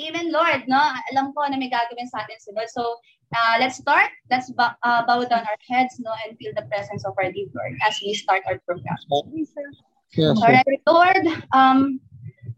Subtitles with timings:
[0.00, 0.64] Amen, Lord.
[0.68, 0.80] No?
[1.12, 2.70] Alam ko na may gagawin sa atin si Lord.
[2.72, 2.96] So,
[3.36, 4.08] uh, let's start.
[4.30, 7.48] Let's bow, uh, bow down our heads no, and feel the presence of our dear
[7.52, 8.96] Lord as we start our program.
[10.12, 11.24] Yes, All right, Lord,
[11.56, 11.96] um,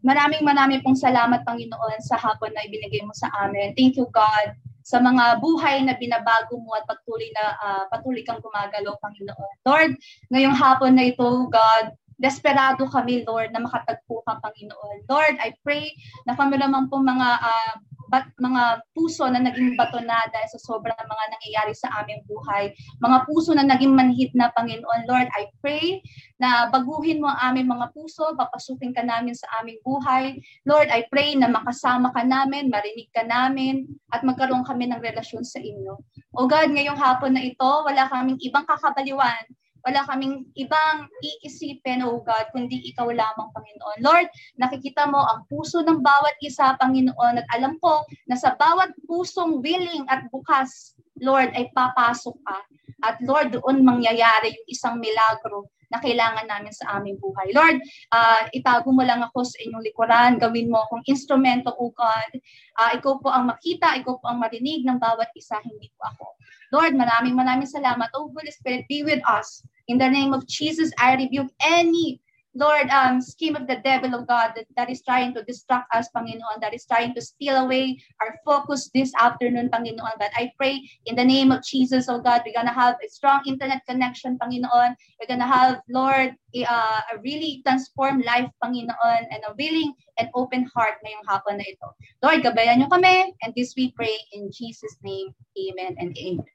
[0.03, 3.71] maraming maraming pong salamat, Panginoon, sa hapon na ibinigay mo sa amin.
[3.79, 8.43] Thank you, God, sa mga buhay na binabago mo at patuloy na uh, patuloy kang
[8.43, 9.55] gumagalaw, Panginoon.
[9.63, 9.95] Lord,
[10.35, 15.07] ngayong hapon na ito, God, desperado kami, Lord, na makatagpo ka, Panginoon.
[15.07, 15.91] Lord, I pray
[16.23, 17.75] na kami naman po mga uh,
[18.07, 22.71] bat, mga puso na naging bato na dahil sa sobrang mga nangyayari sa aming buhay.
[23.01, 25.09] Mga puso na naging manhit na, Panginoon.
[25.09, 25.99] Lord, I pray
[26.39, 30.39] na baguhin mo ang aming mga puso, papasukin ka namin sa aming buhay.
[30.63, 35.43] Lord, I pray na makasama ka namin, marinig ka namin, at magkaroon kami ng relasyon
[35.43, 35.99] sa inyo.
[36.35, 39.43] O God, ngayong hapon na ito, wala kaming ibang kakabaliwan
[39.85, 44.01] wala kaming ibang iisipin, O God, kundi ikaw lamang, Panginoon.
[44.01, 44.27] Lord,
[44.57, 49.61] nakikita mo ang puso ng bawat isa, Panginoon, at alam ko na sa bawat pusong
[49.61, 52.57] willing at bukas, Lord, ay papasok ka.
[53.05, 57.53] At Lord, doon mangyayari yung isang milagro na kailangan namin sa aming buhay.
[57.53, 57.77] Lord,
[58.09, 62.41] uh, itago mo lang ako sa inyong likuran, gawin mo akong instrumento, O God.
[62.73, 66.25] Uh, ikaw po ang makita, ikaw po ang marinig ng bawat isa, hindi po ako.
[66.73, 68.09] Lord, maraming maraming salamat.
[68.17, 72.21] O Holy Spirit, be with us In the name of Jesus, I rebuke any
[72.55, 76.07] Lord, um, scheme of the devil of God that, that is trying to distract us,
[76.15, 80.15] Panginoon, that is trying to steal away our focus this afternoon, Panginoon.
[80.17, 83.09] But I pray in the name of Jesus, oh God, we're going to have a
[83.09, 84.95] strong internet connection, Panginoon.
[85.19, 89.93] We're going to have, Lord, a, uh, a really transformed life, Panginoon, and a willing
[90.17, 91.91] and open heart ngayong hapon na ito.
[92.23, 95.35] Lord, gabayan niyo kami, and this we pray in Jesus' name.
[95.59, 96.54] Amen and amen.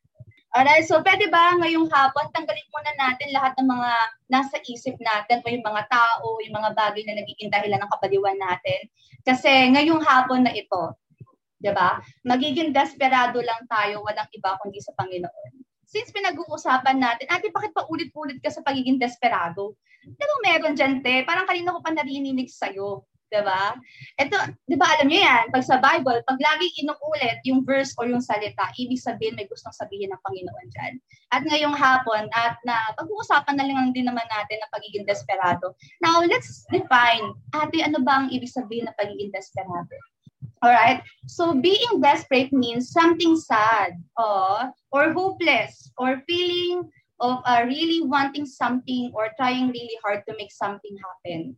[0.50, 3.90] Alright, so pwede ba ngayong hapon, tanggalin muna natin lahat ng mga
[4.34, 8.34] nasa isip natin o yung mga tao, yung mga bagay na nagiging dahilan ng kapaliwan
[8.34, 8.90] natin.
[9.22, 10.98] Kasi ngayong hapon na ito,
[11.54, 15.50] di ba, magiging desperado lang tayo, walang iba kundi sa Panginoon.
[15.86, 19.78] Since pinag-uusapan natin, ate, bakit pa ulit-ulit ka sa pagiging desperado?
[20.02, 21.22] Diba meron dyan, te?
[21.22, 23.06] Parang kanina ko pa narinig sa'yo.
[23.30, 23.78] 'Di ba?
[24.18, 24.36] Ito,
[24.66, 28.20] 'di ba alam niyo 'yan, pag sa Bible, pag lagi inuulit yung verse o yung
[28.20, 30.92] salita, ibig sabihin may gustong sabihin ng Panginoon diyan.
[31.30, 35.78] At ngayong hapon at na pag-uusapan na lang din naman natin ang pagiging desperado.
[36.02, 39.94] Now, let's define, ate, ano ba ang ibig sabihin ng pagiging desperado?
[40.60, 41.00] All right?
[41.24, 46.84] So being desperate means something sad or or hopeless or feeling
[47.20, 51.56] of uh, really wanting something or trying really hard to make something happen.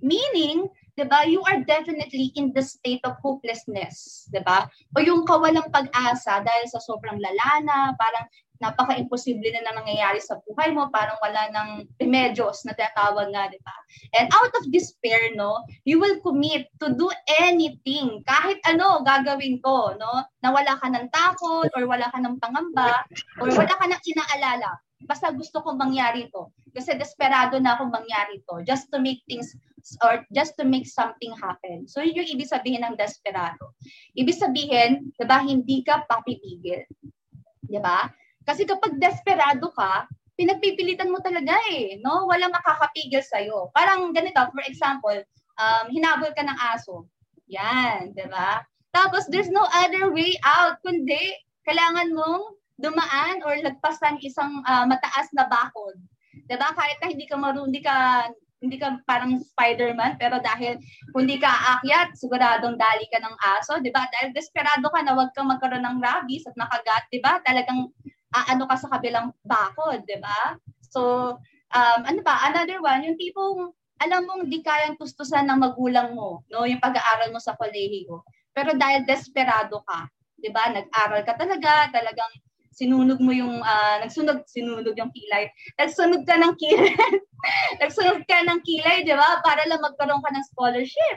[0.00, 0.66] Meaning,
[1.00, 1.24] 'di ba?
[1.24, 4.68] You are definitely in the state of hopelessness, 'di ba?
[4.92, 8.28] O yung kawalang pag-asa dahil sa sobrang lalana, parang
[8.60, 13.56] napaka-imposible na na nangyayari sa buhay mo, parang wala nang remedios na tinatawag nga, di
[13.64, 13.72] ba?
[14.20, 17.08] And out of despair, no, you will commit to do
[17.40, 22.36] anything, kahit ano gagawin ko, no, na wala ka ng takot, or wala ka ng
[22.36, 23.00] pangamba,
[23.40, 24.76] or wala ka ng inaalala.
[25.04, 26.52] Basta gusto kong mangyari to.
[26.70, 29.56] Kasi desperado na akong mangyari to, just to make things
[30.04, 31.88] or just to make something happen.
[31.88, 33.72] So yun yung ibig sabihin ng desperado.
[34.12, 36.84] Ibig sabihin, 'di hindi ka papipigil.
[37.64, 38.12] 'Di ba?
[38.44, 40.04] Kasi kapag desperado ka,
[40.36, 42.24] pinagpipilitan mo talaga eh, no?
[42.28, 43.68] Walang makakapigil sa iyo.
[43.76, 45.18] Parang ganito, for example,
[45.60, 47.04] um, hinabol ka ng aso.
[47.48, 48.64] Yan, 'di ba?
[48.90, 55.28] Tapos there's no other way out kundi kailangan mong dumaan or lagpasan isang uh, mataas
[55.36, 55.96] na bakod.
[56.48, 56.72] 'Di ba?
[56.74, 58.26] Kahit na hindi ka marunong, hindi ka
[58.60, 60.76] hindi ka parang Spider-Man, pero dahil
[61.16, 64.04] hindi ka aakyat, siguradong dali ka ng aso, di ba?
[64.12, 67.40] Dahil desperado ka na wag kang magkaroon ng rabies at makagat, di ba?
[67.40, 67.88] Talagang
[68.36, 70.60] aano ka sa kabilang bakod, di ba?
[70.92, 71.34] So,
[71.72, 72.36] um, ano ba?
[72.52, 76.68] Another one, yung tipong alam mong di kayang tustusan ng magulang mo, no?
[76.68, 78.24] Yung pag-aaral mo sa kolehiyo.
[78.52, 80.08] Pero dahil desperado ka,
[80.40, 80.72] 'di ba?
[80.72, 82.32] Nag-aral ka talaga, talagang
[82.80, 85.52] sinunog mo yung uh, nagsunog sinunog yung kilay.
[85.76, 86.96] Nagsunog ka ng kilay.
[87.84, 89.44] nagsunog ka ng kilay, 'di ba?
[89.44, 91.16] Para lang magkaroon ka ng scholarship.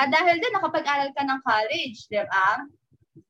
[0.00, 2.64] At dahil din nakapag-aral ka ng college, 'di ba?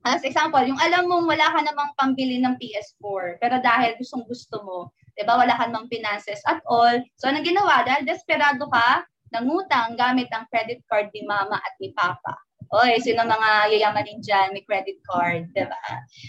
[0.06, 4.62] As example, yung alam mong wala ka namang pambili ng PS4, pero dahil gustong gusto
[4.62, 4.78] mo,
[5.18, 5.34] 'di ba?
[5.42, 7.02] Wala ka namang finances at all.
[7.18, 7.82] So anong ginawa?
[7.82, 9.02] Dahil desperado ka,
[9.34, 12.38] nangutang gamit ang credit card ni mama at ni papa.
[12.70, 15.82] Oy, sino mga yayamanin dyan, may credit card, di ba?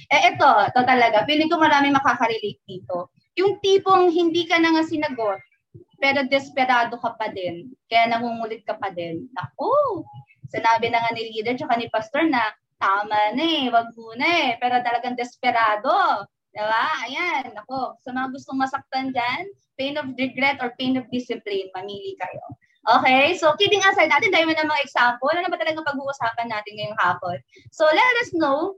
[0.10, 3.14] Eh, ito, ito talaga, feeling ko marami makaka-relate dito.
[3.38, 5.42] Yung tipong hindi ka na nga sinagot,
[6.02, 9.30] pero desperado ka pa din, kaya nangungulit ka pa din.
[9.32, 10.04] Naku,
[10.52, 14.50] sinabi na nga ni leader tsaka ni pastor na tama na eh, wag muna eh,
[14.60, 16.28] pero talagang desperado.
[16.54, 16.86] Diba?
[17.10, 22.14] Ayan, ako, sa mga gustong masaktan dyan, pain of regret or pain of discipline, mamili
[22.22, 22.46] kayo.
[22.84, 26.74] Okay, so kidding aside, natin dahil mo ng mga example, ano ba talaga pag-uusapan natin
[26.76, 27.40] ngayong hapon?
[27.72, 28.76] So let us know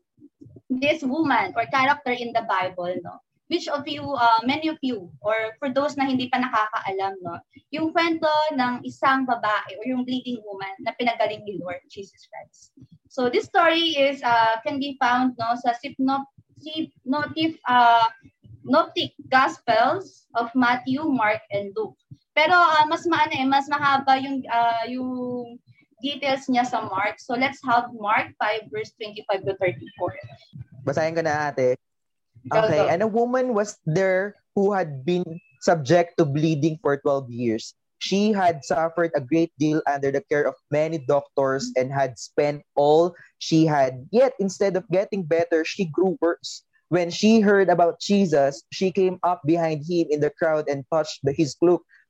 [0.69, 3.17] this woman or character in the Bible, no?
[3.49, 7.41] Which of you, uh, many of you, or for those na hindi pa nakakaalam, no?
[7.73, 12.77] Yung kwento ng isang babae or yung bleeding woman na pinagaling ni Lord Jesus Christ.
[13.09, 18.09] So this story is uh, can be found no sa synoptic uh,
[19.29, 21.97] Gospels of Matthew, Mark, and Luke.
[22.35, 25.09] Pero uh, mas maano eh, mas mahaba yung uh, yung
[26.03, 27.17] details niya sa Mark.
[27.23, 30.85] So let's have Mark 5 verse 25 to 34.
[30.85, 31.79] Basahin ko na ate.
[32.45, 35.25] Okay, and a woman was there who had been
[35.65, 37.73] subject to bleeding for 12 years.
[37.97, 42.61] She had suffered a great deal under the care of many doctors and had spent
[42.77, 44.05] all she had.
[44.11, 46.61] Yet instead of getting better, she grew worse.
[46.93, 51.25] When she heard about Jesus, she came up behind him in the crowd and touched
[51.25, 51.81] his cloak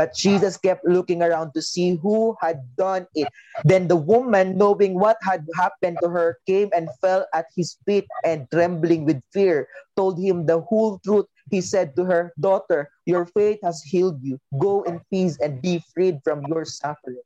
[0.00, 3.28] But Jesus kept looking around to see who had done it.
[3.68, 8.08] Then the woman, knowing what had happened to her, came and fell at his feet
[8.24, 9.68] and trembling with fear,
[10.00, 11.26] told him the whole truth.
[11.50, 14.40] He said to her, Daughter, your faith has healed you.
[14.56, 17.20] Go in peace and be freed from your suffering.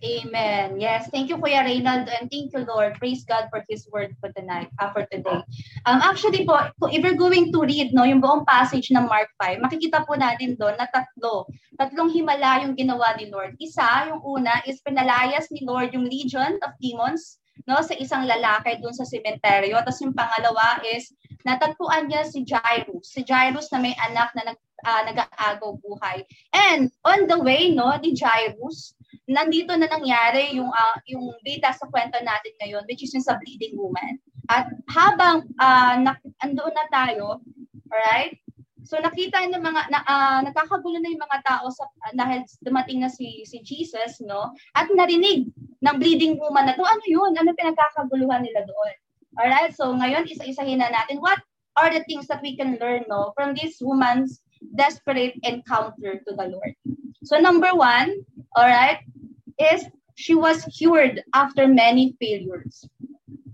[0.00, 0.80] Amen.
[0.80, 1.12] Yes.
[1.12, 2.96] Thank you, Kuya Reynald, and thank you, Lord.
[2.96, 5.44] Praise God for His word for tonight, uh, for today.
[5.84, 6.56] Um, actually po,
[6.88, 10.56] if you're going to read no, yung buong passage ng Mark 5, makikita po natin
[10.56, 11.44] doon na tatlo.
[11.76, 13.60] Tatlong himala yung ginawa ni Lord.
[13.60, 17.36] Isa, yung una is pinalayas ni Lord yung legion of demons
[17.68, 19.84] no sa isang lalaki doon sa sementeryo.
[19.84, 21.12] Tapos yung pangalawa is
[21.44, 23.12] natagpuan niya si Jairus.
[23.12, 26.24] Si Jairus na may anak na nag uh, nag-aagaw buhay.
[26.56, 28.96] And on the way no ni Jairus,
[29.26, 33.38] nandito na nangyari yung uh, yung data sa kwento natin ngayon which is yung sa
[33.38, 34.18] bleeding woman.
[34.50, 37.38] At habang uh, na, andoon na tayo,
[37.90, 38.34] alright?
[38.82, 43.04] So nakita ng mga na, uh, nakakagulo na yung mga tao sa uh, dahil dumating
[43.04, 44.50] na si si Jesus, no?
[44.74, 47.32] At narinig ng bleeding woman na to, ano yun?
[47.38, 48.94] Ano pinagkakaguluhan nila doon?
[49.38, 49.72] Alright?
[49.78, 51.38] So ngayon isa-isahin na natin what
[51.78, 54.42] are the things that we can learn no from this woman's
[54.76, 56.74] desperate encounter to the Lord.
[57.24, 58.24] So number one,
[58.56, 58.98] all right,
[59.58, 62.84] is she was cured after many failures.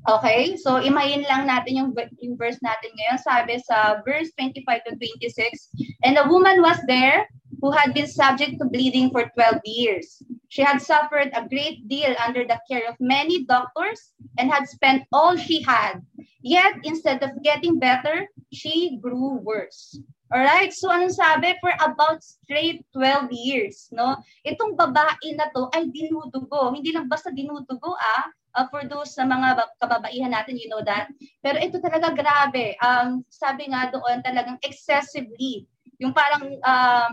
[0.09, 0.57] Okay?
[0.57, 1.91] So, imayin lang natin yung,
[2.23, 3.19] yung verse natin ngayon.
[3.23, 5.71] Sabi sa verse 25 to 26,
[6.03, 7.27] And a woman was there
[7.61, 10.23] who had been subject to bleeding for 12 years.
[10.49, 15.05] She had suffered a great deal under the care of many doctors and had spent
[15.13, 16.03] all she had.
[16.43, 19.99] Yet, instead of getting better, she grew worse.
[20.27, 21.55] Alright, so anong sabi?
[21.63, 24.19] For about straight 12 years, no?
[24.43, 26.75] Itong babae na to ay dinudugo.
[26.75, 28.27] Hindi lang basta dinudugo, ah.
[28.57, 31.13] Uh, for those sa mga kababaihan natin, you know that.
[31.45, 32.75] Pero ito talaga grabe.
[32.83, 35.69] Um, sabi nga doon talagang excessively.
[36.03, 37.09] Yung parang uh,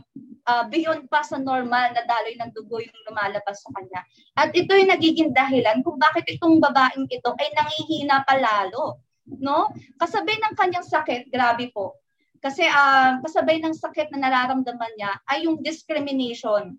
[0.49, 4.01] uh, beyond pa sa normal na daloy ng dugo yung lumalabas sa kanya.
[4.39, 9.03] At ito yung nagiging dahilan kung bakit itong babaeng ito ay nangihina palalo.
[9.27, 9.69] No?
[10.01, 12.02] Kasabay ng kanyang sakit, grabe po,
[12.43, 16.75] kasi uh, kasabay ng sakit na nararamdaman niya ay yung discrimination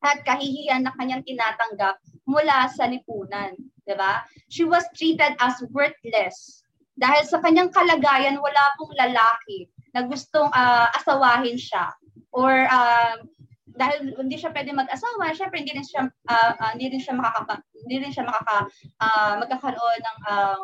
[0.00, 3.52] at kahihiyan na kanyang tinatanggap mula sa lipunan.
[3.52, 3.84] ba?
[3.84, 4.12] Diba?
[4.48, 6.64] She was treated as worthless.
[6.96, 11.92] Dahil sa kanyang kalagayan, wala pong lalaki na gustong uh, asawahin siya.
[12.32, 13.20] Or uh,
[13.74, 17.58] dahil hindi siya pwede mag-asawa, syempre hindi rin siya uh, uh, hindi rin siya makaka
[17.82, 18.70] hindi rin siya makaka
[19.02, 20.56] uh, magkakaroon ng uh,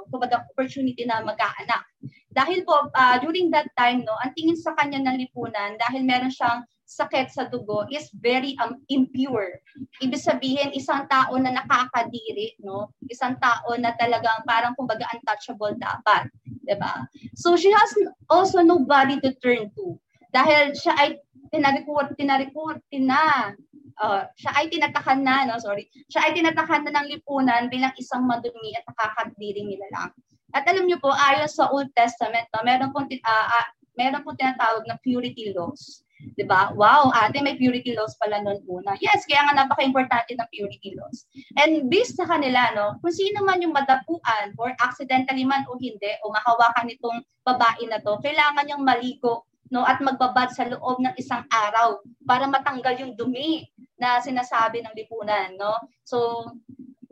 [0.55, 1.83] opportunity na magkaanak.
[2.31, 6.31] Dahil po, uh, during that time, no, ang tingin sa kanya ng lipunan, dahil meron
[6.31, 9.59] siyang sakit sa dugo, is very um, impure.
[10.03, 12.91] Ibig sabihin, isang tao na nakakadiri, no?
[13.07, 16.27] Isang tao na talagang parang kumbaga untouchable dapat.
[16.27, 16.67] ba?
[16.67, 16.95] Diba?
[17.39, 17.91] So, she has
[18.27, 19.99] also nobody to turn to.
[20.31, 21.19] Dahil siya ay
[21.51, 23.55] tinarikot, tinarikot, tina,
[23.99, 28.23] uh, siya ay tinatakan na, no, sorry, siya ay tinatakan na ng lipunan bilang isang
[28.23, 30.11] madumi at nakakadiring nila lang.
[30.57, 34.39] At alam niyo po, ayon sa Old Testament, no, meron pong, uh, uh, meron pong
[34.39, 36.03] tinatawag na purity laws.
[36.37, 36.73] 'di ba?
[36.77, 38.93] Wow, ate may purity laws pala noon una.
[39.01, 41.25] Yes, kaya nga napaka-importante ng purity laws.
[41.57, 46.13] And based sa kanila, no, kung sino man yung madapuan or accidentally man o hindi
[46.25, 51.15] o mahawakan nitong babae na to, kailangan niyang maligo no at magbabad sa loob ng
[51.15, 55.79] isang araw para matanggal yung dumi na sinasabi ng lipunan, no?
[56.03, 56.43] So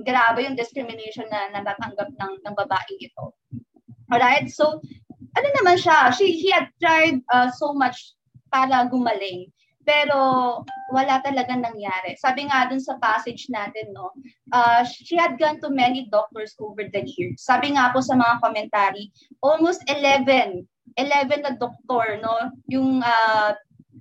[0.09, 3.37] grabe yung discrimination na natatanggap ng, ng babaeng ito.
[4.09, 4.49] Alright?
[4.49, 4.81] So,
[5.37, 6.17] ano naman siya?
[6.17, 8.17] She, he had tried uh, so much
[8.49, 9.53] para gumaling.
[9.85, 10.21] Pero
[10.93, 12.17] wala talaga nangyari.
[12.21, 14.13] Sabi nga dun sa passage natin, no,
[14.53, 17.41] uh, she had gone to many doctors over the years.
[17.41, 19.09] Sabi nga po sa mga commentary,
[19.41, 23.57] almost 11, 11 na doktor, no, yung uh,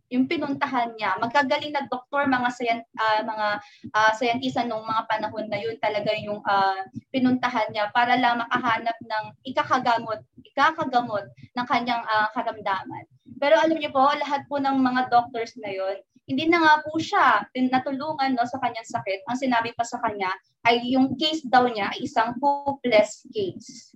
[0.07, 3.47] yung pinuntahan niya, magkagaling na doktor, mga sayan, uh, mga
[3.91, 6.79] uh, scientista nung mga panahon na yun, talaga yung uh,
[7.11, 13.03] pinuntahan niya para lang makahanap ng ikakagamot, ikakagamot ng kanyang uh, karamdaman.
[13.37, 16.99] Pero alam niyo po, lahat po ng mga doctors na yun, hindi na nga po
[16.99, 19.23] siya natulungan no, sa kanyang sakit.
[19.31, 20.31] Ang sinabi pa sa kanya
[20.67, 23.95] ay yung case daw niya ay isang hopeless case.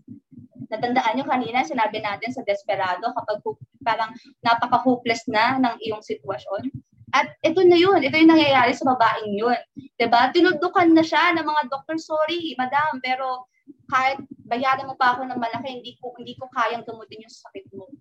[0.72, 3.44] Natandaan nyo kanina, sinabi natin sa desperado kapag
[3.82, 4.14] parang
[4.46, 6.72] napaka-hopeless na ng iyong sitwasyon.
[7.12, 9.60] At ito na yun, ito yung nangyayari sa babaeng yun.
[9.60, 10.22] ba diba?
[10.32, 13.52] Tinudukan na siya ng mga doktor, sorry, madam, pero
[13.92, 17.68] kahit bayaran mo pa ako ng malaki, hindi ko hindi ko kayang gamutin yung sakit
[17.76, 17.92] mo.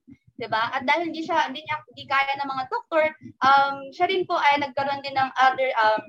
[0.40, 0.72] 'di ba?
[0.72, 3.04] At dahil hindi siya hindi niya hindi kaya ng mga doktor,
[3.44, 6.02] um siya rin po ay nagkaroon din ng other um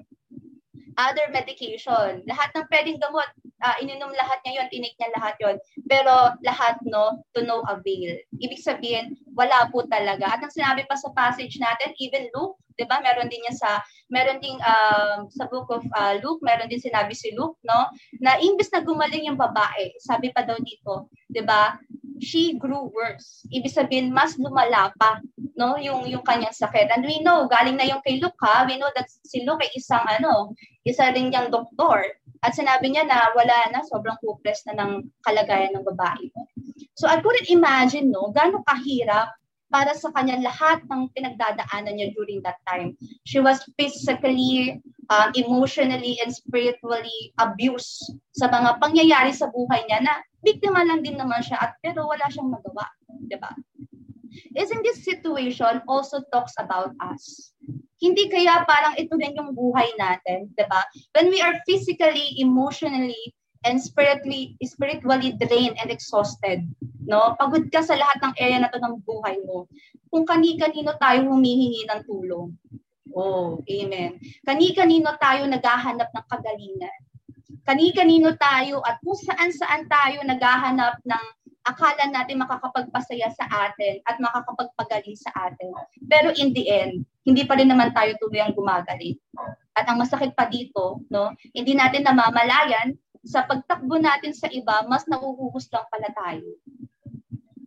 [0.96, 2.24] other medication.
[2.24, 3.28] Lahat ng pwedeng gamot,
[3.62, 5.56] uh, ininom lahat niya yun, tinik niya lahat yon.
[5.86, 8.18] Pero lahat, no, to no avail.
[8.42, 10.34] Ibig sabihin, wala po talaga.
[10.34, 13.84] At ang sinabi pa sa passage natin, even Luke, di ba, meron din yan sa,
[14.10, 18.42] meron din uh, sa book of uh, Luke, meron din sinabi si Luke, no, na
[18.42, 21.78] imbis na gumaling yung babae, sabi pa daw dito, di ba,
[22.22, 23.46] she grew worse.
[23.50, 25.22] Ibig sabihin, mas lumala pa,
[25.58, 26.90] no, yung, yung kanyang sakit.
[26.94, 29.74] And we know, galing na yung kay Luke, ha, we know that si Luke ay
[29.74, 30.54] isang, ano,
[30.86, 32.06] isa rin niyang doktor.
[32.42, 36.34] At sinabi niya na wala na, sobrang hopeless na ng kalagayan ng babae.
[36.98, 39.34] So I couldn't imagine, no, gano'ng kahirap
[39.72, 43.00] para sa kanya lahat ng pinagdadaanan niya during that time.
[43.24, 50.14] She was physically, uh, emotionally, and spiritually abused sa mga pangyayari sa buhay niya na
[50.44, 52.84] biktima lang din naman siya at pero wala siyang magawa.
[53.40, 53.56] Ba?
[54.60, 57.56] Isn't this situation also talks about us?
[58.02, 60.82] Hindi kaya parang ito rin yung buhay natin, di ba?
[61.14, 66.66] When we are physically, emotionally, and spiritually, spiritually drained and exhausted,
[67.06, 67.38] no?
[67.38, 69.70] Pagod ka sa lahat ng area na to ng buhay mo.
[70.10, 72.58] Kung kani-kanino tayo humihingi ng tulong.
[73.14, 74.18] Oh, amen.
[74.48, 77.00] Kani-kanino tayo naghahanap ng kagalingan.
[77.62, 81.26] Kani-kanino tayo at kung saan-saan tayo naghahanap ng
[81.62, 85.70] akala natin makakapagpasaya sa atin at makakapagpagaling sa atin.
[86.10, 89.18] Pero in the end, hindi pa rin naman tayo tuluyang gumagaling.
[89.78, 95.06] At ang masakit pa dito, no, hindi natin namamalayan sa pagtakbo natin sa iba, mas
[95.06, 96.58] nauuhos lang pala tayo.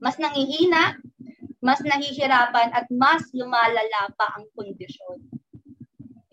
[0.02, 0.98] Mas nangihina,
[1.62, 5.22] mas nahihirapan at mas lumalala pa ang kondisyon.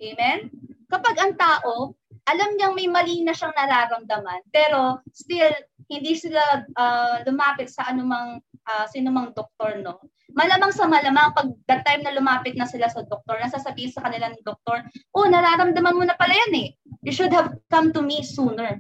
[0.02, 0.50] Amen?
[0.90, 5.54] Kapag ang tao, alam niyang may mali na siyang nararamdaman, pero still
[5.92, 6.40] hindi sila
[6.80, 10.00] uh, lumapit sa anumang uh, sinumang doktor, no?
[10.32, 14.32] Malamang sa malamang, pag that time na lumapit na sila sa doktor, nasasabihin sa kanila
[14.32, 16.70] ng doktor, oh, nararamdaman mo na pala yan eh.
[17.04, 18.80] You should have come to me sooner.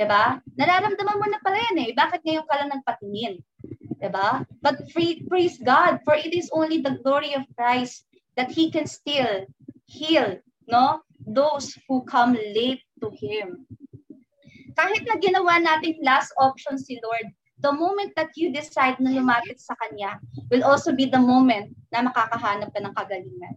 [0.00, 0.38] 'Di ba?
[0.54, 1.90] Nararamdaman mo na pala yan eh.
[1.92, 3.34] Bakit ngayon ka lang nagpatingin?
[3.98, 4.46] 'Di ba?
[4.62, 8.06] But free, praise God, for it is only the glory of Christ
[8.38, 9.50] that He can still
[9.90, 10.38] heal,
[10.70, 11.02] no?
[11.20, 13.66] Those who come late to Him
[14.80, 17.28] kahit na ginawa natin last option si Lord,
[17.60, 20.16] the moment that you decide na lumapit sa Kanya
[20.48, 23.54] will also be the moment na makakahanap ka ng kagalingan.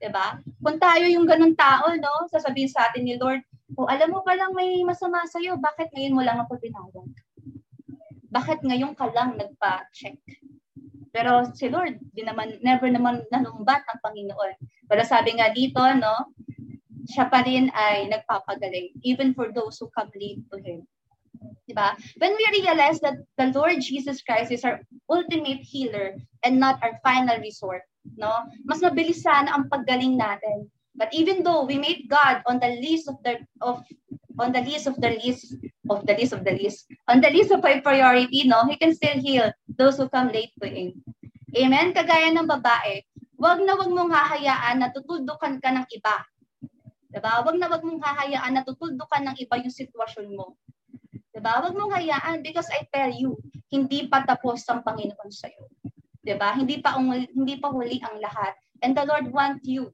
[0.00, 0.40] Diba?
[0.64, 3.44] Kung tayo yung ganun tao, no, sasabihin sa atin ni Lord,
[3.76, 7.12] o oh, alam mo pa lang may masama sa'yo, bakit ngayon mo lang ako tinawag?
[8.32, 10.16] Bakit ngayon ka lang nagpa-check?
[11.12, 14.56] Pero si Lord, di naman, never naman nanumbat ang Panginoon.
[14.88, 16.32] Pero sabi nga dito, no,
[17.08, 20.84] siya pa rin ay nagpapagaling, even for those who come late to Him.
[21.64, 21.96] Diba?
[22.20, 27.00] When we realize that the Lord Jesus Christ is our ultimate healer and not our
[27.00, 27.82] final resort,
[28.16, 28.48] no?
[28.68, 30.68] Mas mabilis sana ang paggaling natin.
[30.98, 33.86] But even though we made God on the list of the of
[34.42, 35.54] on the list of the list
[35.88, 38.92] of the list of the list on the list of our priority, no, He can
[38.92, 39.48] still heal
[39.78, 40.98] those who come late to Him.
[41.54, 41.94] Amen?
[41.94, 43.06] Kagaya ng babae,
[43.38, 46.26] wag na wag mong hahayaan na tutudukan ka ng iba
[47.08, 47.40] Diba?
[47.40, 50.60] Wag na wag mong hahayaan na tutuldukan ng iba yung sitwasyon mo.
[51.32, 51.64] Diba?
[51.64, 53.40] Wag mong hayaan because I tell you,
[53.72, 55.72] hindi pa tapos ang Panginoon sa iyo.
[56.20, 56.52] Diba?
[56.52, 58.52] Hindi pa hindi pa huli ang lahat.
[58.84, 59.88] And the Lord wants you.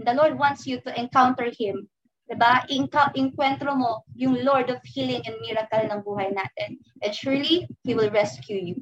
[0.00, 1.84] The Lord wants you to encounter Him.
[2.26, 2.64] Diba?
[2.72, 6.80] Inka- inkwentro mo yung Lord of healing and miracle ng buhay natin.
[7.04, 8.76] And surely, He will rescue you.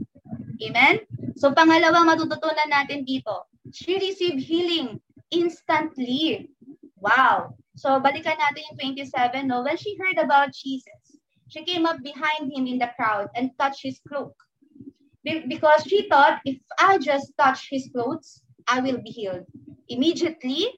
[0.62, 1.02] Amen?
[1.35, 5.02] So pangalawang matututunan natin dito, she received healing
[5.35, 6.54] instantly.
[7.02, 7.59] Wow!
[7.75, 9.66] So, balikan natin yung 27, no?
[9.66, 11.19] When she heard about Jesus,
[11.50, 14.35] she came up behind him in the crowd and touched his cloak.
[15.26, 19.45] Be- because she thought, if I just touch his clothes, I will be healed.
[19.88, 20.71] Immediately,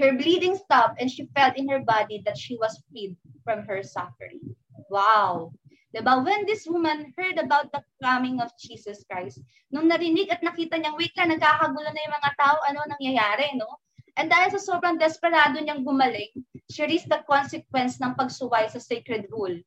[0.00, 3.82] her bleeding stopped and she felt in her body that she was freed from her
[3.82, 4.40] suffering.
[4.88, 5.52] Wow!
[5.90, 6.22] Diba?
[6.22, 9.42] When this woman heard about the coming of Jesus Christ,
[9.74, 13.82] nung narinig at nakita niyang, wait lang, nagkakagulo na yung mga tao, ano nangyayari, no?
[14.18, 16.30] And dahil sa sobrang desperado niyang gumaling,
[16.70, 19.58] she risked the consequence ng pagsuway sa sacred rule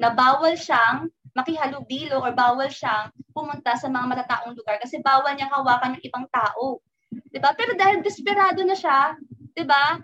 [0.00, 5.50] na bawal siyang makihalubilo or bawal siyang pumunta sa mga matataong lugar kasi bawal niyang
[5.50, 6.78] hawakan ng ibang tao.
[7.10, 7.54] 'Di ba?
[7.58, 9.18] Pero dahil desperado na siya,
[9.54, 9.98] 'di ba?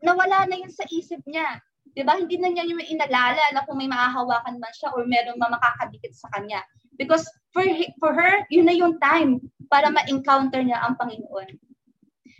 [0.00, 1.60] Nawala na 'yun sa isip niya.
[1.92, 2.16] 'Di ba?
[2.16, 6.28] Hindi na niya yung inalala na kung may mahahawakan man siya or merong makakadikit sa
[6.36, 6.64] kanya.
[6.96, 7.64] Because for
[8.00, 11.65] for her, yun na yung time para ma-encounter niya ang Panginoon.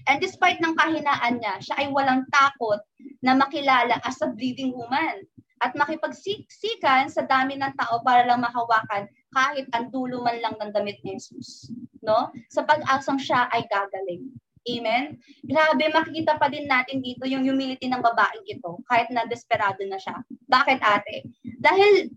[0.06, 2.78] And despite ng kahinaan niya, siya ay walang takot
[3.22, 5.26] na makilala as a bleeding woman
[5.64, 10.70] at makipagsiksikan sa dami ng tao para lang mahawakan kahit ang dulo man lang ng
[10.70, 11.72] damit ni Jesus.
[12.04, 12.30] No?
[12.52, 14.30] Sa pag-asang siya ay gagaling.
[14.66, 15.18] Amen?
[15.46, 19.98] Grabe, makikita pa din natin dito yung humility ng babaeng ito kahit na desperado na
[19.98, 20.18] siya.
[20.50, 21.22] Bakit ate?
[21.62, 22.10] Dahil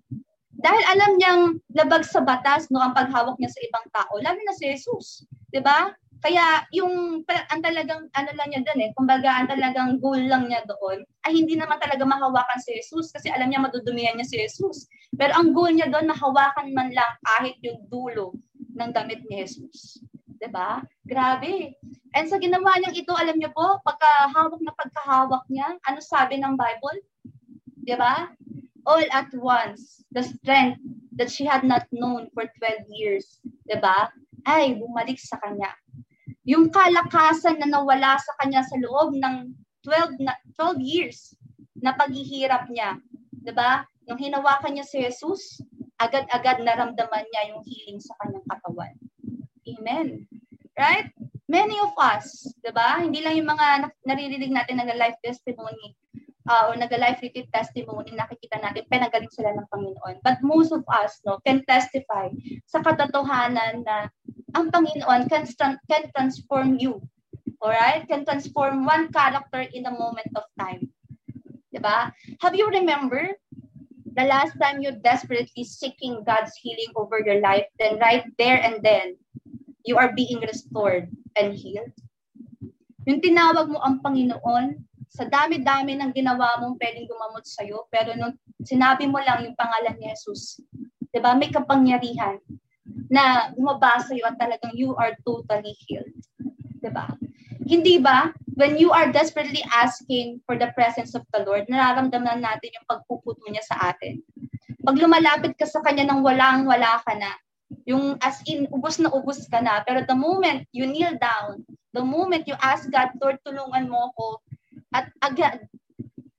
[0.59, 1.41] dahil alam niyang
[1.71, 5.23] labag sa batas no ang paghawak niya sa ibang tao, lalo na si Jesus.
[5.53, 5.93] 'Di ba?
[6.19, 10.67] Kaya yung ang talagang ano lang niya doon eh, kumbaga ang talagang goal lang niya
[10.67, 14.91] doon ay hindi naman talaga mahawakan si Jesus kasi alam niya madudumihan niya si Jesus.
[15.15, 18.35] Pero ang goal niya doon mahawakan man lang kahit yung dulo
[18.75, 20.03] ng damit ni Jesus.
[20.39, 20.83] 'Di ba?
[21.07, 21.79] Grabe.
[22.11, 26.59] And sa ginawa niyang ito, alam niyo po, pagkahawak na pagkahawak niya, ano sabi ng
[26.59, 26.99] Bible?
[27.87, 28.27] 'Di ba?
[28.83, 30.83] All at once, the strength
[31.15, 34.11] that she had not known for 12 years, 'di ba?
[34.43, 35.71] Ay bumalik sa kanya
[36.47, 39.51] yung kalakasan na nawala sa kanya sa loob ng
[39.83, 41.35] 12 na 12 years
[41.79, 42.99] na paghihirap niya,
[43.43, 43.83] 'di ba?
[44.07, 45.61] Nung hinawakan niya si Jesus,
[45.99, 48.93] agad-agad naramdaman niya yung healing sa kanyang katawan.
[49.67, 50.25] Amen.
[50.75, 51.11] Right?
[51.47, 52.99] Many of us, 'di ba?
[53.03, 55.95] Hindi lang yung mga naririnig natin na life testimony
[56.49, 60.25] uh, or nag-life retreat testimony, nakikita natin, pinagaling sila ng Panginoon.
[60.25, 62.33] But most of us no, can testify
[62.65, 64.09] sa katotohanan na
[64.55, 65.45] ang Panginoon can,
[65.89, 67.01] can transform you.
[67.59, 68.07] Alright?
[68.07, 70.89] Can transform one character in a moment of time.
[71.69, 72.11] Diba?
[72.41, 73.29] Have you remember
[74.15, 78.81] the last time you desperately seeking God's healing over your life, then right there and
[78.81, 79.15] then,
[79.85, 81.93] you are being restored and healed?
[83.05, 88.37] Yung tinawag mo ang Panginoon, sa dami-dami ng ginawa mong pwedeng gumamot sa'yo, pero nung
[88.61, 90.61] sinabi mo lang yung pangalan ni Jesus,
[91.09, 92.37] di ba, may kapangyarihan
[93.09, 96.13] na bumaba sa'yo at talagang you are totally healed.
[96.79, 97.09] Di ba?
[97.65, 102.73] Hindi ba, when you are desperately asking for the presence of the Lord, nararamdaman natin
[102.73, 104.21] yung pagpuputo niya sa atin.
[104.85, 107.35] Pag lumalapit ka sa Kanya nang walang-wala ka na,
[107.85, 111.61] yung as in, ubus na ubus ka na, pero the moment you kneel down,
[111.93, 114.41] the moment you ask God, Lord, tulungan mo ako,
[114.93, 115.69] at agad,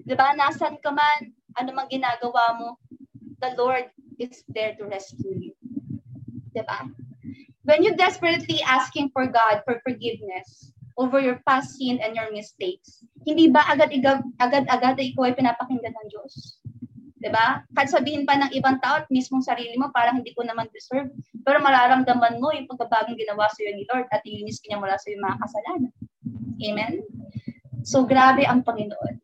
[0.02, 2.68] di ba, nasan ka man, ano mang ginagawa mo,
[3.38, 3.86] the Lord
[4.18, 5.54] is there to rescue you.
[6.50, 6.86] Di ba?
[7.64, 13.04] When you desperately asking for God for forgiveness over your past sin and your mistakes,
[13.22, 16.60] hindi ba agad-agad agad-agad ikaw ay pinapakinggan ng Diyos?
[17.20, 17.62] 'di ba?
[17.76, 21.12] Kahit sabihin pa ng ibang tao at mismong sarili mo parang hindi ko naman deserve,
[21.44, 25.12] pero mararamdaman mo yung pagbabagong ginawa sa iyo ni Lord at ilinis kanya mula sa
[25.12, 25.92] iyong mga kasalanan.
[26.60, 26.92] Amen?
[27.84, 29.20] So, grabe ang Panginoon.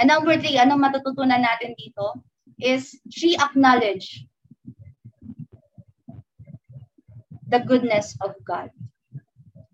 [0.00, 2.20] And number three, anong matututunan natin dito
[2.60, 4.28] is she acknowledged
[7.48, 8.70] the goodness of God.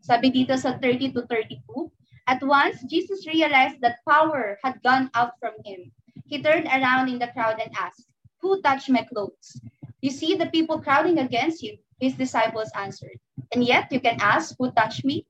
[0.01, 1.91] Sabi dito sa 30 to 32,
[2.27, 5.93] At once, Jesus realized that power had gone out from him.
[6.25, 8.09] He turned around in the crowd and asked,
[8.41, 9.61] Who touched my clothes?
[10.01, 13.19] You see the people crowding against you, his disciples answered.
[13.53, 15.27] And yet you can ask, Who touched me?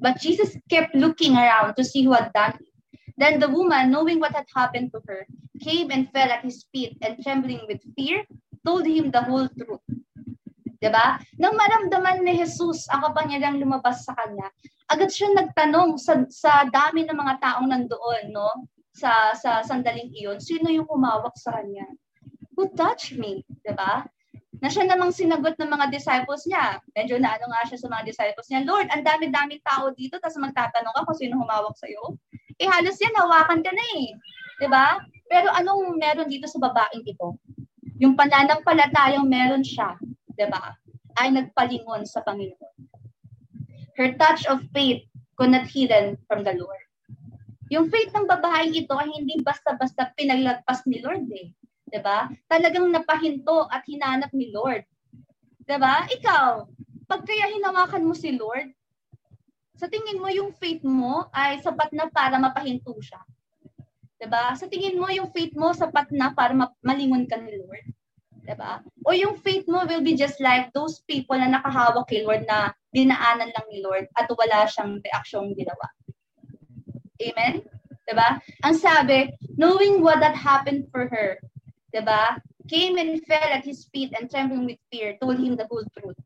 [0.00, 2.72] But Jesus kept looking around to see who had done it.
[3.18, 5.26] Then the woman, knowing what had happened to her,
[5.60, 8.24] came and fell at his feet and trembling with fear,
[8.66, 9.82] told him the whole truth.
[10.82, 11.14] Diba?
[11.38, 14.50] Nang maramdaman ni Jesus ang kapangyarang lumabas sa kanya,
[14.90, 18.66] agad siya nagtanong sa, sa dami ng mga taong nandoon, no?
[18.92, 21.86] Sa, sa sandaling iyon, sino yung humawak sa kanya?
[22.58, 23.46] Who touched me?
[23.62, 24.04] Diba?
[24.62, 26.78] na siya namang sinagot ng mga disciples niya.
[26.94, 30.38] Medyo na ano nga siya sa mga disciples niya, Lord, ang dami-daming tao dito, tapos
[30.38, 32.14] magtatanong ka kung sino humawak sa'yo.
[32.62, 34.14] Eh halos yan, hawakan ka na eh.
[34.14, 34.22] ba?
[34.62, 34.86] Diba?
[35.26, 37.34] Pero anong meron dito sa babaeng ito?
[37.98, 39.98] Yung pananampalatayang meron siya,
[40.48, 40.74] ba?
[40.76, 41.18] Diba?
[41.18, 42.76] Ay nagpalingon sa Panginoon.
[43.92, 45.04] Her touch of faith
[45.36, 46.82] could not hidden from the Lord.
[47.72, 51.52] Yung faith ng babaeng ito ay hindi basta-basta pinaglagpas ni Lord eh.
[51.88, 52.28] 'Di ba?
[52.48, 54.84] Talagang napahinto at hinanap ni Lord.
[55.64, 56.08] 'Di ba?
[56.08, 56.68] Ikaw,
[57.04, 58.72] pag kaya hinawakan mo si Lord,
[59.76, 63.20] sa tingin mo yung faith mo ay sapat na para mapahinto siya.
[64.20, 64.56] 'Di ba?
[64.56, 67.84] Sa tingin mo yung faith mo sapat na para malingon ka ni Lord.
[68.42, 68.82] 'Di ba?
[69.06, 72.74] O yung faith mo will be just like those people na nakahawak kay Lord na
[72.90, 75.86] dinaanan lang ni Lord at wala siyang reaksyong ginawa.
[77.22, 77.62] Amen?
[78.02, 78.42] Diba?
[78.66, 81.38] Ang sabi, knowing what had happened for her,
[81.94, 82.42] diba?
[82.66, 86.18] Came and fell at his feet and trembling with fear, told him the whole truth.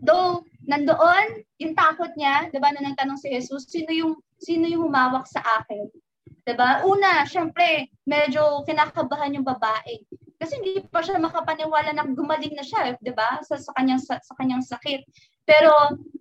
[0.00, 5.28] Though, nandoon, yung takot niya, diba, nung nagtanong si Jesus, sino yung, sino yung humawak
[5.28, 5.88] sa akin?
[6.44, 6.84] Diba?
[6.84, 10.00] Una, syempre, medyo kinakabahan yung babae.
[10.44, 13.40] Kasi hindi pa siya makapaniwala na gumaling na siya, 'di ba?
[13.40, 15.00] Sa, sa kanyang sa, sa kanyang sakit.
[15.48, 15.72] Pero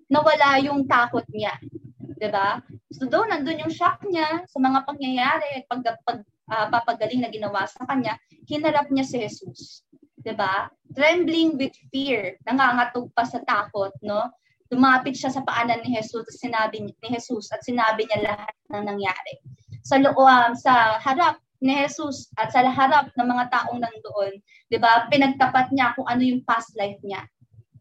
[0.08, 1.60] nawala yung takot niya.
[2.00, 2.64] 'di ba?
[2.96, 7.28] So doon nandun yung shock niya sa mga pangyayari at pag, pag uh, papagaling na
[7.28, 8.16] ginawa sa kanya,
[8.48, 9.84] hinarap niya si Jesus.
[10.24, 10.72] 'Di ba?
[10.96, 14.32] Trembling with fear, nangangatog pa sa takot, no?
[14.72, 18.88] Lumapit siya sa paanan ni Jesus at sinabi ni Jesus at sinabi niya lahat ng
[18.88, 19.36] nangyari.
[19.84, 24.34] Sa loob um, sa harap ni Jesus at sa harap ng mga taong nandoon,
[24.68, 25.08] 'di ba?
[25.08, 27.24] Pinagtapat niya kung ano yung past life niya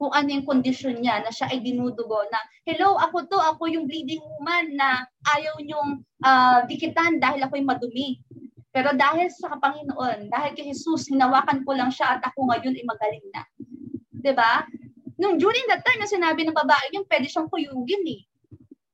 [0.02, 3.86] kung ano yung kondisyon niya na siya ay dinudugo na, hello, ako to, ako yung
[3.86, 8.18] bleeding woman na ayaw niyong uh, dikitan dahil ako'y madumi.
[8.74, 12.82] Pero dahil sa Panginoon, dahil kay Jesus, hinawakan ko lang siya at ako ngayon ay
[12.82, 13.46] magaling na.
[13.46, 14.18] ba?
[14.18, 14.52] Diba?
[15.22, 18.26] Nung during that time na sinabi ng babae yun, pwede siyang kuyugin eh.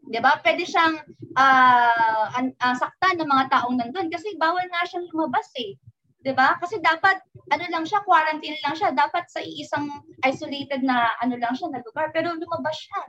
[0.09, 0.41] 'Di ba?
[0.41, 0.97] Pwede siyang
[1.37, 5.77] uh, uh, saktan ng mga taong nandun kasi bawal nga siyang lumabas eh.
[6.25, 6.57] 'di ba?
[6.59, 8.93] Kasi dapat ano lang siya, quarantine lang siya.
[8.93, 9.89] Dapat sa iisang
[10.25, 13.01] isolated na ano lang siya na lugar, pero lumabas siya.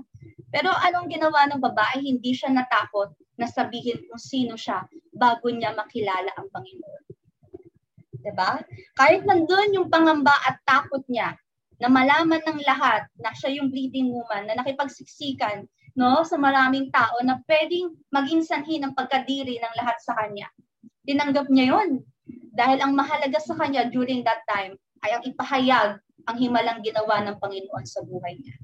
[0.52, 2.00] Pero anong ginawa ng babae?
[2.04, 4.84] Hindi siya natakot na sabihin kung sino siya
[5.16, 7.04] bago niya makilala ang Panginoon.
[8.20, 8.60] 'Di ba?
[9.00, 11.40] Kahit nandun yung pangamba at takot niya
[11.80, 15.64] na malaman ng lahat na siya yung bleeding woman na nakipagsiksikan
[16.00, 20.48] no sa maraming tao na pwedeng maging sanhi ng pagkadiri ng lahat sa kanya.
[21.04, 22.00] Tinanggap niya 'yon
[22.56, 27.36] dahil ang mahalaga sa kanya during that time ay ang ipahayag ang himalang ginawa ng
[27.40, 28.56] Panginoon sa buhay niya.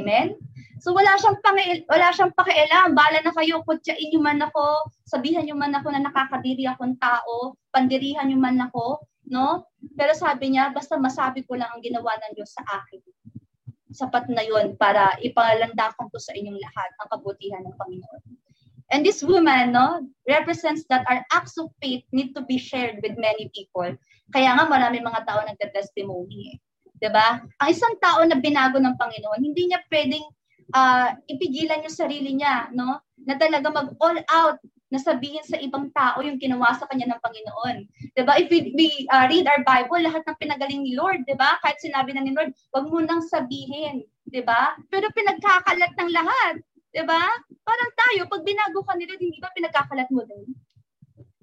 [0.00, 0.40] Amen?
[0.84, 2.92] So wala siyang pangi wala siyang pakialam.
[2.92, 7.56] Bala na kayo, kutyain niyo man ako, sabihan niyo man ako na nakakadiri akong tao,
[7.72, 9.00] pandirihan niyo man ako,
[9.32, 9.64] no?
[9.96, 13.00] Pero sabi niya, basta masabi ko lang ang ginawa ng Diyos sa akin.
[13.94, 18.22] Sapat na 'yon para ipangalandakan ko sa inyong lahat ang kabutihan ng Panginoon.
[18.92, 23.16] And this woman, no, represents that our acts of faith need to be shared with
[23.16, 23.88] many people.
[24.34, 26.52] Kaya nga marami mga tao nagta-testimony.
[26.52, 26.56] Eh.
[27.00, 27.40] 'Di ba?
[27.62, 30.26] Ang isang tao na binago ng Panginoon, hindi niya pwedeng
[30.74, 33.00] uh, ipigilan yung sarili niya, no?
[33.24, 34.58] Na talaga mag-all out
[34.94, 37.76] na sabihin sa ibang tao yung ginawa sa kanya ng Panginoon.
[38.14, 38.38] 'Di ba?
[38.38, 41.58] If we, we uh, read our Bible, lahat ng pinagaling ni Lord, 'di ba?
[41.58, 44.78] Kahit sinabi na ni Lord, wag mo nang sabihin, 'di ba?
[44.86, 46.54] Pero pinagkakalat ng lahat.
[46.94, 47.26] 'Di ba?
[47.66, 50.46] Parang tayo, pag binago ka nila, hindi ba pinagkakalat mo din?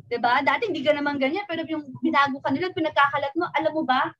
[0.08, 0.40] 'Di ba?
[0.40, 4.16] Dati hindi ka naman ganyan, pero yung binago ka nila, pinagkakalat mo, alam mo ba?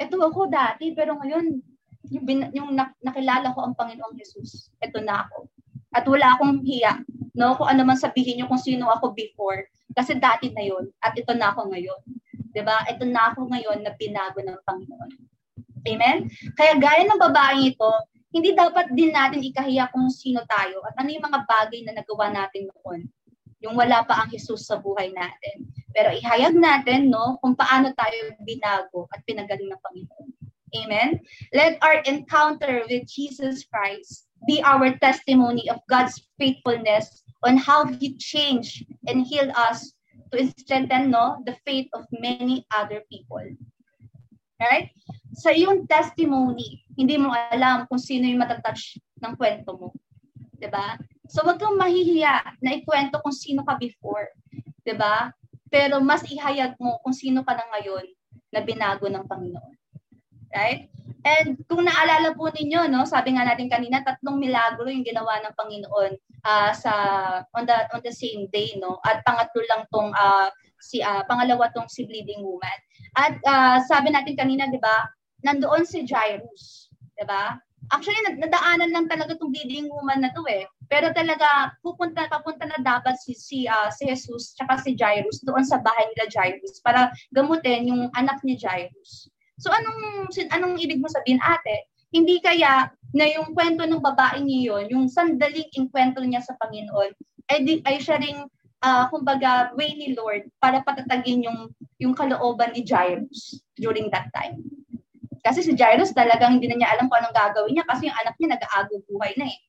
[0.00, 1.60] Ito ako dati, pero ngayon,
[2.08, 2.72] yung, bin, yung
[3.04, 5.44] nakilala ko ang Panginoong Jesus, ito na ako.
[5.90, 7.02] At wala akong hiya,
[7.34, 7.58] no?
[7.58, 9.66] Kung ano man sabihin niyo kung sino ako before.
[9.90, 12.00] Kasi dati na yon at ito na ako ngayon.
[12.54, 12.86] 'Di ba?
[12.86, 15.10] Ito na ako ngayon na binago ng Panginoon.
[15.86, 16.30] Amen?
[16.54, 17.90] Kaya gaya ng babaeng ito,
[18.30, 22.30] hindi dapat din natin ikahiya kung sino tayo at ano yung mga bagay na nagawa
[22.30, 23.10] natin noon.
[23.60, 25.66] Yung wala pa ang Jesus sa buhay natin.
[25.90, 30.28] Pero ihayag natin, no, kung paano tayo binago at pinagaling ng Panginoon.
[30.70, 31.18] Amen?
[31.50, 38.16] Let our encounter with Jesus Christ be our testimony of God's faithfulness on how He
[38.16, 39.92] changed and healed us
[40.32, 43.42] to strengthen no, the faith of many other people.
[44.60, 44.92] Right?
[45.40, 49.88] Sa iyong testimony, hindi mo alam kung sino yung matatouch ng kwento mo.
[50.68, 51.00] ba?
[51.32, 54.28] So wag kang mahihiya na ikwento kung sino ka before.
[54.84, 55.32] ba?
[55.72, 58.04] Pero mas ihayag mo kung sino ka na ngayon
[58.52, 59.79] na binago ng Panginoon.
[60.50, 60.90] Right?
[61.22, 65.54] And kung naalala po ninyo, no, sabi nga natin kanina, tatlong milagro yung ginawa ng
[65.56, 66.12] Panginoon
[66.48, 66.92] uh, sa
[67.52, 68.98] on the on the same day, no.
[69.04, 70.48] At pangatlo lang tong uh,
[70.80, 72.78] si uh, pangalawa tong si bleeding woman.
[73.20, 75.12] At uh, sabi natin kanina, 'di ba,
[75.44, 76.88] nandoon si Jairus.
[77.14, 77.60] 'di ba?
[77.90, 80.68] Actually, nadaanan lang talaga tong bleeding woman na to eh.
[80.86, 85.64] Pero talaga, pupunta, papunta na dapat si, si, uh, si Jesus tsaka si Jairus doon
[85.66, 89.29] sa bahay nila Jairus para gamutin yung anak ni Jairus.
[89.60, 91.86] So anong, anong ibig mo sabihin ate?
[92.10, 97.12] Hindi kaya na yung kwento ng babae niyo yung sandaling inkwento niya sa Panginoon,
[97.50, 98.46] ay, di, ay siya ring,
[98.82, 101.70] uh, kumbaga, way ni Lord para patatagin yung,
[102.00, 104.62] yung kalooban ni Jairus during that time.
[105.40, 108.34] Kasi si Jairus talagang hindi na niya alam kung anong gagawin niya kasi yung anak
[108.38, 109.60] niya nag-aago buhay na eh.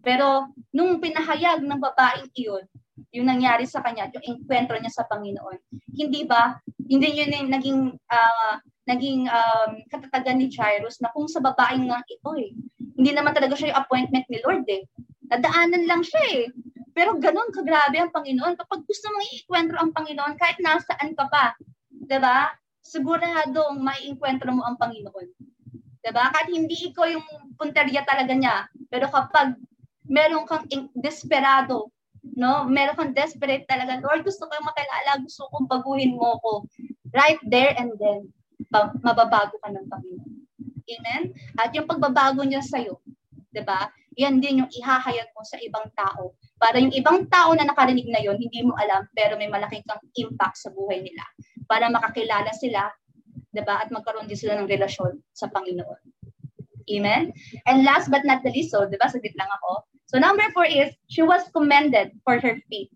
[0.00, 2.64] Pero nung pinahayag ng babaeng iyon,
[3.10, 5.58] yung nangyari sa kanya, yung enkwentro niya sa Panginoon,
[5.96, 8.54] hindi ba, hindi yun yung naging, uh,
[8.90, 12.50] naging um, katatagan ni Jairus na kung sa babaeng nga ito eh.
[12.98, 14.82] Hindi naman talaga siya yung appointment ni Lord eh.
[15.30, 16.44] Nadaanan lang siya eh.
[16.90, 18.58] Pero ganun kagrabe ang Panginoon.
[18.58, 21.54] Kapag gusto mong iikwentro ang Panginoon, kahit nasaan ka pa,
[21.88, 22.50] 'di ba?
[22.82, 25.26] Siguradong maiinkwentro mo ang Panginoon.
[26.02, 26.34] 'Di ba?
[26.34, 27.24] Kahit hindi ikaw yung
[27.54, 29.54] punteriya talaga niya, pero kapag
[30.10, 30.66] meron kang
[30.98, 31.94] desperado,
[32.34, 32.66] no?
[32.66, 36.66] Meron kang desperate talaga, Lord, gusto ko yung makilala, gusto kong baguhin mo ko.
[37.14, 38.34] Right there and then,
[38.72, 40.34] mababago ka ng Panginoon.
[40.90, 41.22] Amen?
[41.58, 42.98] At yung pagbabago niya sa'yo,
[43.50, 43.90] 'di ba?
[44.18, 46.34] Yan din yung ihahayag mo sa ibang tao.
[46.58, 50.02] Para yung ibang tao na nakarinig na yon, hindi mo alam, pero may malaking kang
[50.18, 51.22] impact sa buhay nila.
[51.70, 52.90] Para makakilala sila,
[53.54, 53.82] 'di ba?
[53.82, 56.00] At magkaroon din sila ng relasyon sa Panginoon.
[56.90, 57.30] Amen?
[57.70, 59.06] And last but not the least, so, 'di ba?
[59.06, 59.86] Saglit lang ako.
[60.10, 62.90] So number four is, she was commended for her faith.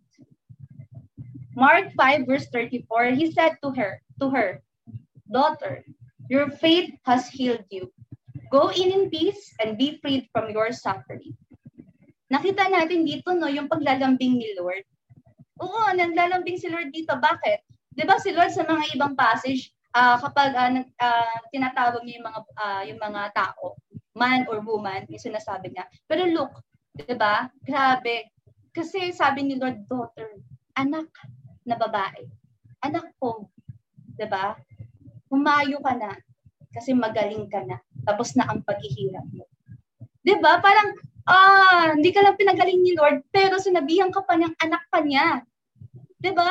[1.54, 4.58] Mark 5 verse 34, he said to her, to her,
[5.35, 5.83] Daughter,
[6.31, 7.90] your faith has healed you.
[8.55, 11.35] Go in in peace and be freed from your suffering.
[12.31, 14.87] Nakita natin dito no yung paglalambing ni Lord.
[15.59, 17.18] Oo, naglalambing si Lord dito.
[17.18, 17.66] Bakit?
[17.94, 20.70] 'Di ba si Lord sa mga ibang passage, uh, kapag uh,
[21.03, 23.75] uh, tinatawag niya yung mga uh, yung mga tao,
[24.14, 25.87] man or woman, yung sinasabi niya.
[26.07, 26.62] Pero look,
[26.94, 27.51] 'Di ba?
[27.66, 28.31] Grabe.
[28.70, 30.38] Kasi sabi ni Lord, daughter,
[30.79, 31.11] anak
[31.66, 32.23] na babae.
[32.87, 33.51] Anak ko.
[34.14, 34.55] 'Di ba?
[35.35, 36.14] Humayo ka na
[36.70, 37.83] kasi magaling ka na.
[38.07, 39.47] Tapos na ang paghihirap mo.
[40.23, 40.62] 'Di ba?
[40.62, 40.94] Parang
[41.27, 45.42] ah, hindi ka lang pinagaling ni Lord, pero sinabihan ka pa niyang anak pa niya.
[46.23, 46.51] 'Di ba?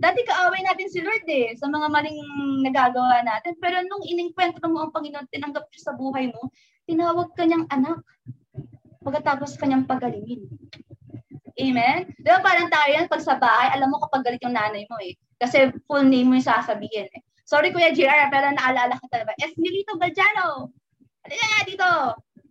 [0.00, 2.20] Dati kaaway natin si Lord eh, sa mga maling
[2.64, 3.52] nagagawa natin.
[3.60, 6.48] Pero nung iningkwentro mo ang Panginoon, tinanggap siya sa buhay mo,
[6.88, 8.00] tinawag ka niyang anak
[9.04, 10.48] pagkatapos kanyang pagalingin.
[11.60, 12.16] Amen?
[12.16, 14.96] Di ba parang tayo yan, pag sa bahay, alam mo kapag galit yung nanay mo
[15.04, 15.20] eh.
[15.36, 17.22] Kasi full name mo yung sasabihin eh.
[17.50, 19.34] Sorry Kuya JR, pero naalala ko talaga.
[19.42, 20.70] Esmilito Galdiano!
[21.26, 21.90] Halika dito!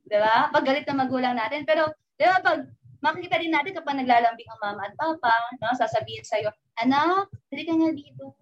[0.04, 0.52] Di ba?
[0.52, 1.64] Pag galit na magulang natin.
[1.64, 1.88] Pero,
[2.20, 2.68] di ba, pag
[3.00, 5.32] makikita din natin kapag naglalambing ang mama at papa,
[5.64, 6.52] no, sasabihin sa'yo,
[6.84, 8.36] anak, halika nga dito.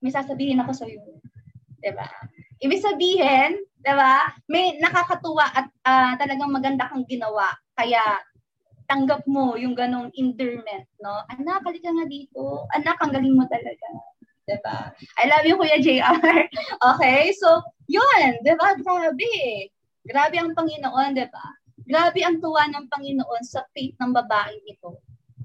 [0.00, 1.04] May sasabihin ako sa'yo.
[1.84, 2.08] Di ba?
[2.56, 4.32] Ibig sabihin, 'di ba?
[4.48, 7.52] May nakakatuwa at uh, talagang maganda kang ginawa.
[7.76, 8.00] Kaya
[8.88, 11.20] tanggap mo yung ganong endearment, no?
[11.28, 12.64] Anak, halika nga dito.
[12.72, 14.15] Anak, ang galing mo talaga.
[14.46, 14.94] 'Di ba?
[15.18, 16.22] I love you, Kuya JR.
[16.94, 17.34] okay?
[17.34, 18.78] So, yun, 'di ba?
[18.78, 19.34] Grabe.
[20.06, 21.46] Grabe ang Panginoon, 'di ba?
[21.82, 25.02] Grabe ang tuwa ng Panginoon sa faith ng babaeng ito.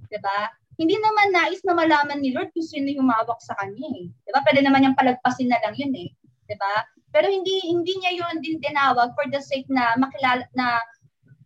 [0.08, 0.54] 'Di ba?
[0.78, 4.06] Hindi naman nais na malaman ni Lord kung sino humawak sa kanya eh.
[4.10, 4.46] 'Di ba?
[4.46, 6.14] Pwede naman yung palagpasin na lang yun eh.
[6.46, 6.86] 'Di ba?
[7.10, 10.80] Pero hindi hindi niya yun din tinawag for the sake na makilala na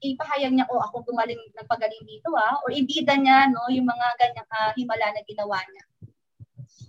[0.03, 2.61] ipahayag niya, oh, ako gumaling, nagpagaling dito, ah.
[2.61, 5.83] Or ibida niya, no, yung mga ganyang uh, himala na ginawa niya.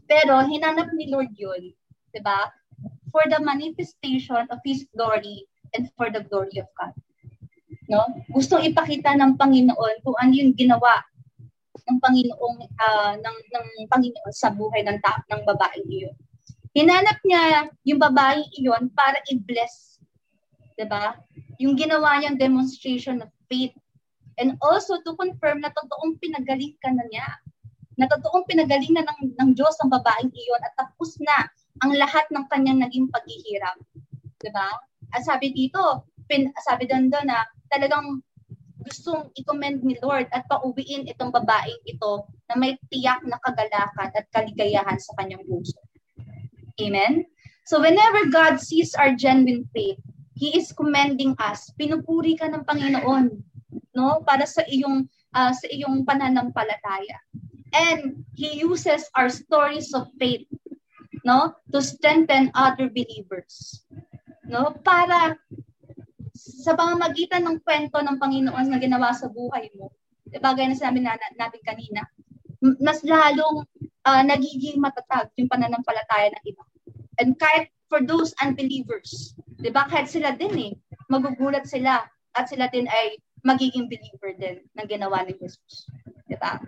[0.07, 1.75] Pero, hinanap ni Lord yun,
[2.15, 2.51] di ba?
[3.11, 6.95] For the manifestation of His glory and for the glory of God.
[7.87, 8.03] No?
[8.31, 11.03] Gustong ipakita ng Panginoon kung ano yung ginawa
[11.87, 16.17] ng Panginoong uh, ng ng Panginoon sa buhay ng ta- ng babaeng iyon.
[16.77, 19.97] Hinanap niya yung babae iyon para i-bless.
[19.97, 20.77] ba?
[20.77, 21.05] Diba?
[21.57, 23.73] Yung ginawa niyang demonstration of faith.
[24.37, 27.25] And also to confirm na totoong pinagaling ka na niya.
[27.97, 31.49] Na totoong pinagaling na ng, ng Diyos ang babaeng iyon at tapos na
[31.85, 33.77] ang lahat ng kanyang naging paghihirap.
[33.77, 34.41] ba?
[34.41, 34.69] Diba?
[35.17, 38.21] At sabi dito, pin, sabi doon doon na talagang
[38.87, 44.25] gustong i-commend ni Lord at pauwiin itong babaeng ito na may tiyak na kagalakan at
[44.31, 45.81] kaligayahan sa kanyang puso.
[46.79, 47.27] Amen?
[47.67, 49.99] So whenever God sees our genuine faith,
[50.37, 51.73] He is commending us.
[51.81, 53.33] Pinupuri ka ng Panginoon,
[53.97, 54.21] no?
[54.21, 57.19] Para sa iyong uh, sa iyong pananampalataya.
[57.77, 60.49] And He uses our stories of faith,
[61.25, 63.85] no, to strengthen other believers.
[64.49, 64.73] No?
[64.81, 65.37] Para
[66.37, 69.93] sa pamamagitan ng kwento ng Panginoon na ginawa sa buhay mo,
[70.37, 72.03] bagay na sinabi na, natin kanina,
[72.81, 73.65] mas lalong
[74.05, 76.65] uh, nagiging matatag yung pananampalataya ng iba.
[77.21, 80.73] And kahit for those unbelievers, di ba, kahit sila din eh,
[81.09, 82.05] magugulat sila
[82.37, 85.87] at sila din ay magiging believer din ng ginawa ni Jesus.
[86.27, 86.59] Di ba?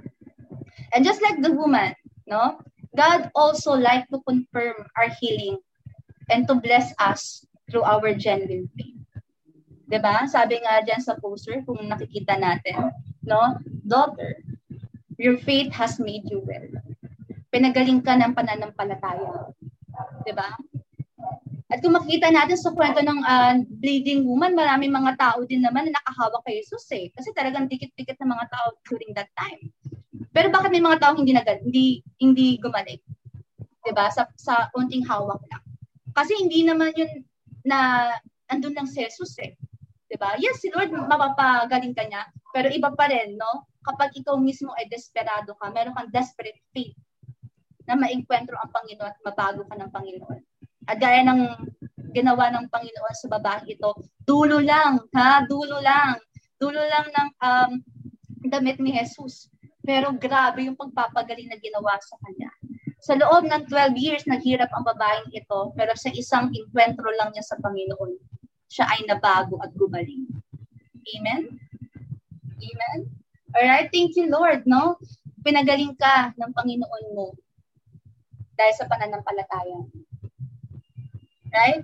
[0.95, 1.95] And just like the woman,
[2.27, 2.59] no,
[2.97, 5.61] God also like to confirm our healing
[6.33, 8.97] and to bless us through our genuine faith.
[9.89, 10.25] 'Di ba?
[10.29, 12.93] Sabi nga diyan sa poster kung nakikita natin,
[13.25, 13.57] no?
[13.85, 14.41] Daughter,
[15.19, 16.71] Your faith has made you well.
[17.51, 19.51] Pinagaling ka ng pananampalataya.
[20.23, 20.55] Diba?
[21.67, 25.91] At kung makita natin sa kwento ng uh, bleeding woman, maraming mga tao din naman
[25.91, 27.11] na nakahawak kay Jesus eh.
[27.11, 29.75] Kasi talagang dikit-dikit na mga tao during that time.
[30.39, 33.03] Pero bakit may mga tao hindi nagad, hindi hindi gumaling?
[33.83, 34.07] 'Di ba?
[34.15, 35.67] Sa sa unting hawak lang.
[36.15, 37.27] Kasi hindi naman 'yun
[37.67, 38.07] na
[38.47, 39.59] andun lang si Jesus eh.
[40.07, 40.39] 'Di ba?
[40.39, 42.23] Yes, si Lord mapapagaling ka niya,
[42.55, 43.67] pero iba pa rin, no?
[43.83, 46.95] Kapag ikaw mismo ay desperado ka, meron kang desperate faith
[47.91, 50.41] na maengkwentro ang Panginoon at mabago ka ng Panginoon.
[50.87, 51.43] At gaya ng
[52.15, 53.91] ginawa ng Panginoon sa babae ito,
[54.23, 55.43] dulo lang, ha?
[55.51, 56.15] Dulo lang.
[56.63, 57.71] Dulo lang ng um,
[58.47, 59.51] damit ni Jesus.
[59.89, 62.53] Pero grabe yung pagpapagaling na ginawa sa kanya.
[63.01, 67.41] Sa loob ng 12 years, naghirap ang babaeng ito, pero sa isang enkwentro lang niya
[67.41, 68.21] sa Panginoon,
[68.69, 70.29] siya ay nabago at gumaling.
[71.17, 71.57] Amen?
[72.61, 72.99] Amen?
[73.57, 75.01] Alright, thank you Lord, no?
[75.41, 77.33] Pinagaling ka ng Panginoon mo
[78.61, 79.89] dahil sa pananampalataya.
[81.49, 81.81] Right?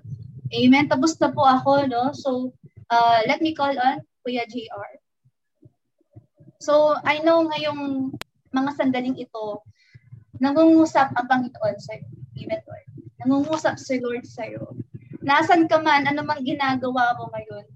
[0.53, 0.93] Amen.
[0.93, 2.13] Tapos na po ako, no?
[2.13, 2.53] So,
[2.93, 5.04] uh, let me call on Kuya JR.
[6.65, 8.17] So, I know ngayong
[8.49, 9.61] mga sandaling ito,
[10.41, 12.01] nangungusap ang Panginoon sa.
[12.41, 12.87] Amen, Lord.
[13.21, 14.73] Nangungusap si Lord sa iyo.
[15.21, 17.69] Nasaan ka man, ano mang ginagawa mo ngayon,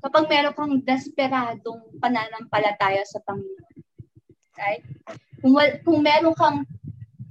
[0.00, 3.76] kapag meron kang desperadong pananampalataya sa Panginoon.
[4.56, 4.84] Right?
[5.44, 6.64] Kung, kung meron kang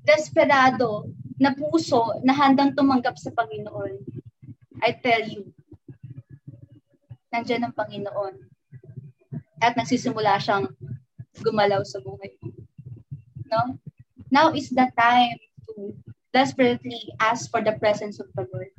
[0.06, 1.10] desperado
[1.42, 4.06] na puso na handang tumanggap sa Panginoon,
[4.86, 5.50] I tell you,
[7.34, 8.59] nandiyan ang Panginoon
[9.60, 10.72] at nagsisimula siyang
[11.44, 12.52] gumalaw sa buhay mo.
[13.50, 13.80] No?
[14.30, 15.96] Now is the time to
[16.34, 18.72] desperately ask for the presence of the Lord.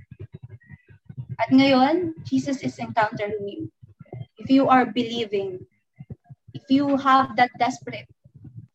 [1.41, 3.63] At ngayon, Jesus is encountering you.
[4.37, 5.65] If you are believing,
[6.53, 8.09] if you have that desperate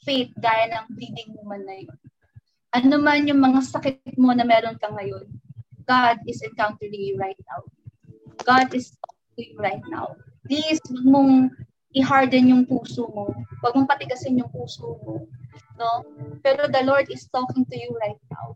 [0.02, 1.98] faith gaya ng bleeding woman na yun,
[2.76, 5.26] ano man yung mga sakit mo na meron ka ngayon,
[5.86, 7.62] God is encountering you right now.
[8.44, 10.18] God is talking to you right now.
[10.46, 11.34] Please, huwag mong
[11.96, 13.32] i-harden yung puso mo.
[13.64, 15.24] Huwag mong patigasin yung puso mo.
[15.80, 16.04] No?
[16.44, 18.56] Pero the Lord is talking to you right now.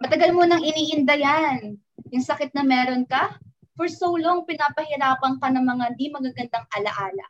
[0.00, 1.76] Matagal mo nang iniinda yan.
[2.10, 3.36] Yung sakit na meron ka,
[3.76, 7.26] for so long, pinapahirapan ka ng mga di magagandang alaala.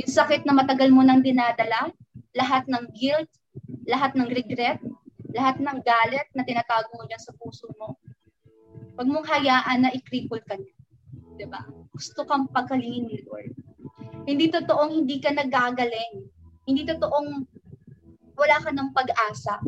[0.00, 1.92] Yung sakit na matagal mo nang dinadala,
[2.32, 3.28] lahat ng guilt,
[3.84, 4.80] lahat ng regret,
[5.34, 7.98] lahat ng galit na tinatago mo dyan sa puso mo,
[8.96, 10.76] huwag mong hayaan na i-cripple ka niya.
[11.36, 11.60] Diba?
[11.92, 13.52] Gusto kang pagalingin ni Lord.
[14.28, 16.28] Hindi totoong hindi ka nagagaling.
[16.68, 17.28] Hindi totoong
[18.36, 19.60] wala ka ng pag-asa.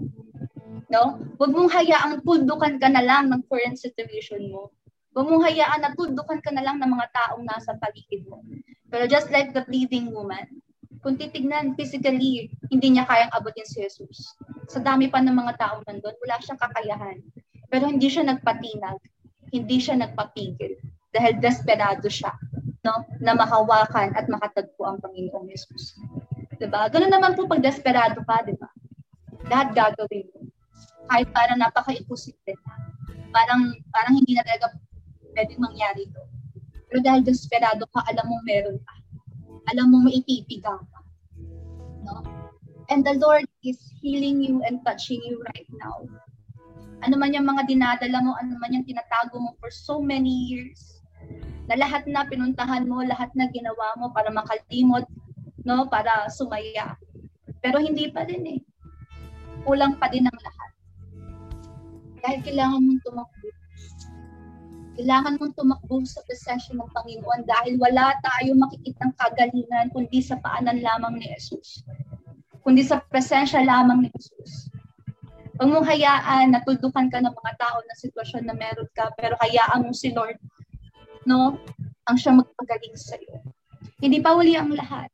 [0.93, 1.21] No?
[1.41, 4.73] Huwag mong hayaang tuldukan ka na lang ng current situation mo.
[5.13, 8.41] Huwag mong hayaan na tuldukan ka na lang ng mga taong nasa paligid mo.
[8.89, 10.45] Pero just like the bleeding woman,
[11.01, 14.37] kung titignan physically, hindi niya kayang abutin si Jesus.
[14.69, 17.19] Sa dami pa ng mga tao nandun, wala siyang kakayahan.
[17.73, 19.01] Pero hindi siya nagpatinag.
[19.53, 20.81] Hindi siya nagpapigil.
[21.13, 22.33] Dahil desperado siya
[22.83, 25.95] no, na mahawakan at makatagpo ang Panginoong Yesus.
[26.59, 26.91] 'Di ba?
[26.91, 28.71] Ganun naman po pag desperado ka, 'di ba?
[29.47, 30.51] Lahat gagawin mo.
[31.07, 32.75] Kahit para napaka-imposible na.
[33.33, 34.77] Parang, parang hindi na talaga
[35.35, 36.23] pwedeng mangyari ito.
[36.87, 38.95] Pero dahil desperado ka, alam mo meron ka.
[39.73, 41.01] Alam mo maitipigang ka.
[42.07, 42.23] No?
[42.87, 46.07] And the Lord is healing you and touching you right now.
[47.03, 51.02] Ano man yung mga dinadala mo, ano man yung tinatago mo for so many years
[51.73, 55.09] na lahat na pinuntahan mo, lahat na ginawa mo para makalimot,
[55.65, 57.01] no, para sumaya.
[57.65, 58.61] Pero hindi pa din eh.
[59.65, 60.71] Kulang pa din ang lahat.
[62.21, 63.49] Dahil kailangan mong tumakbo.
[65.01, 70.85] Kailangan mong tumakbo sa presensya ng Panginoon dahil wala tayong makikitang kagalingan kundi sa paanan
[70.85, 71.81] lamang ni Jesus.
[72.61, 74.69] Kundi sa presensya lamang ni Jesus.
[75.57, 79.41] Huwag mong hayaan na tuldukan ka ng mga tao na sitwasyon na meron ka, pero
[79.41, 80.37] hayaan mo si Lord
[81.27, 81.59] no,
[82.09, 83.39] ang siya magpagaling sa iyo.
[84.03, 85.09] Hindi pa uli ang lahat.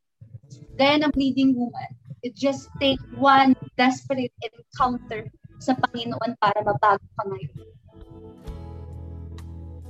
[0.79, 1.91] Gaya ng bleeding woman,
[2.25, 7.69] it just take one desperate encounter sa Panginoon para mabago ka ngayon.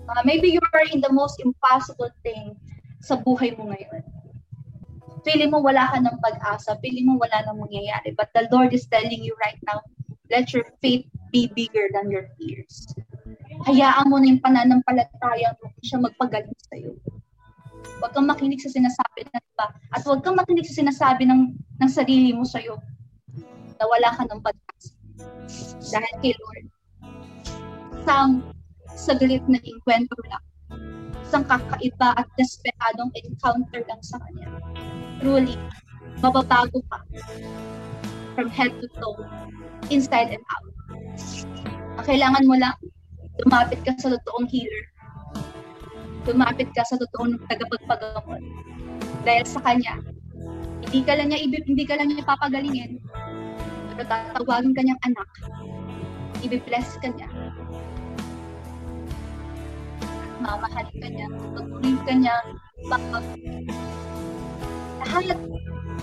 [0.08, 2.56] Uh, maybe you are in the most impossible thing
[3.04, 4.02] sa buhay mo ngayon.
[5.22, 8.88] Feeling mo wala ka ng pag-asa, feeling mo wala nang mangyayari, but the Lord is
[8.88, 9.84] telling you right now,
[10.32, 12.88] let your faith be bigger than your fears
[13.66, 16.92] hayaan mo na yung pananampalataya mo siya magpagaling sa iyo.
[17.98, 19.66] Huwag kang makinig sa sinasabi ng iba.
[19.96, 22.76] At huwag kang makinig sa sinasabi ng, ng sarili mo sa iyo
[23.80, 24.92] na wala ka ng pag-asa.
[25.88, 26.66] Dahil kay Lord,
[27.96, 28.30] isang
[28.92, 30.44] saglit na inkwentro lang
[31.28, 34.48] isang kakaiba at desperadong encounter lang sa kanya.
[35.20, 35.60] Truly,
[36.24, 37.04] mababago ka
[38.32, 39.28] from head to toe,
[39.92, 40.72] inside and out.
[42.00, 42.72] Ang kailangan mo lang,
[43.44, 44.88] lumapit ka sa totoong healer.
[46.28, 48.44] Lumapit ka sa totoong tagapagpagamot.
[49.24, 49.96] Dahil sa kanya,
[50.84, 53.00] hindi ka lang niya, hindi ka lang niya papagalingin.
[53.96, 55.28] Pero tatawagin ka niyang anak.
[56.44, 57.28] Ibi-bless ka niya.
[60.44, 61.28] Mamahalin ka niya.
[61.56, 62.36] Tutuloy ka niya.
[62.86, 63.24] Bakit?
[65.00, 65.40] Lahat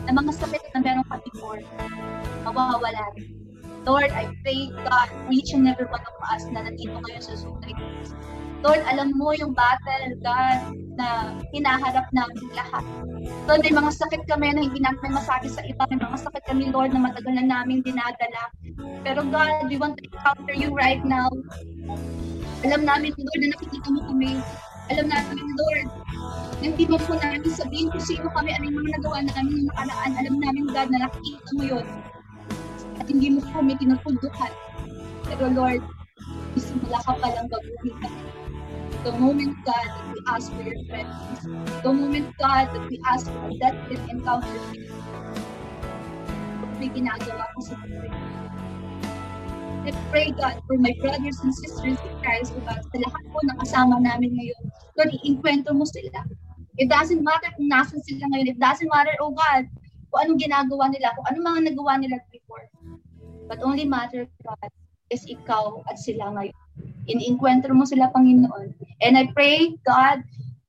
[0.06, 1.62] ng mga sakit na meron ka before,
[2.42, 3.45] mawawala rin.
[3.86, 7.38] Lord, I pray, God, for each and every one of us na nandito ngayon sa
[7.38, 7.62] Zoom
[8.66, 12.82] Lord, alam mo yung battle, God, na hinaharap namin lahat.
[13.46, 15.86] Lord, may mga sakit kami na hindi namin masabi sa iba.
[15.94, 18.50] May mga sakit kami, Lord, na matagal na namin dinadala.
[19.06, 21.30] Pero God, we want to encounter you right now.
[22.66, 24.42] Alam namin, Lord, na nakikita mo kami.
[24.90, 25.88] Alam namin, Lord,
[26.58, 29.70] na hindi mo po namin sabihin kung sino kami, ano yung mga nagawa namin yung
[29.70, 30.12] nakaraan.
[30.18, 31.86] Alam namin, God, na nakikita mo yun
[33.06, 34.54] at hindi mo kami tinutuldukan.
[35.30, 35.86] Pero Lord,
[36.58, 38.26] isimula ka palang baguhin kami.
[39.06, 41.46] The moment, God, that we ask for your presence,
[41.86, 43.78] the moment, God, that we ask for that
[44.10, 44.90] encounter with you,
[46.82, 48.10] may ginagawa ko sa buhay.
[49.86, 53.54] I pray, God, for my brothers and sisters in Christ, God, sa lahat po na
[53.62, 54.62] kasama namin ngayon.
[54.98, 56.26] Lord, i-enkwentro mo sila.
[56.82, 58.58] It doesn't matter kung nasan sila ngayon.
[58.58, 59.70] It doesn't matter, oh God,
[60.10, 62.70] kung anong ginagawa nila, kung anong mga nagawa nila before.
[63.50, 64.70] But only matter, God,
[65.10, 66.62] is ikaw at sila ngayon.
[67.10, 68.78] Iniinkwentro mo sila, Panginoon.
[69.02, 70.22] And I pray, God,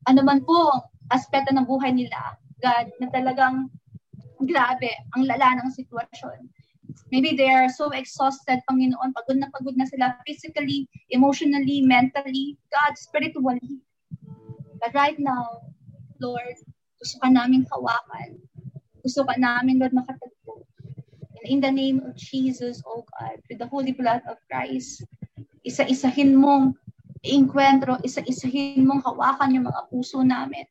[0.09, 0.73] ano man po
[1.13, 3.69] aspeto ng buhay nila, God, na talagang
[4.41, 6.49] grabe, ang lala ng sitwasyon.
[7.13, 12.97] Maybe they are so exhausted, Panginoon, pagod na pagod na sila physically, emotionally, mentally, God,
[12.97, 13.85] spiritually.
[14.81, 15.73] But right now,
[16.21, 16.57] Lord,
[17.01, 18.41] gusto ka namin hawakan.
[19.01, 20.36] Gusto ka namin, Lord, makatagpo
[21.47, 25.07] in the name of Jesus, O God, with the holy blood of Christ,
[25.63, 26.75] isa-isahin mong
[27.23, 30.67] iinkwentro, isa-isahin mong hawakan yung mga puso namin.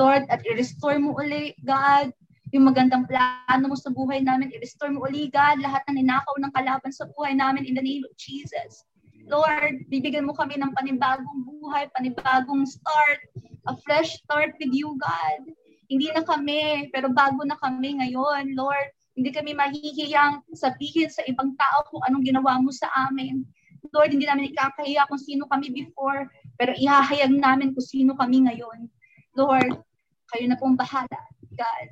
[0.00, 2.12] Lord, at i-restore mo uli, God,
[2.52, 4.52] yung magandang plano mo sa buhay namin.
[4.52, 8.04] I-restore mo uli, God, lahat ng ninakaw ng kalaban sa buhay namin in the name
[8.04, 8.84] of Jesus.
[9.24, 13.20] Lord, bibigyan mo kami ng panibagong buhay, panibagong start,
[13.68, 15.48] a fresh start with you, God.
[15.88, 18.92] Hindi na kami, pero bago na kami ngayon, Lord.
[19.12, 23.44] Hindi kami mahihiyang sabihin sa ibang tao kung anong ginawa mo sa amin.
[23.92, 28.88] Lord, hindi namin ikakahiya kung sino kami before, pero ihahayag namin kung sino kami ngayon.
[29.36, 29.84] Lord,
[30.32, 31.20] kayo na pong bahala.
[31.52, 31.88] God,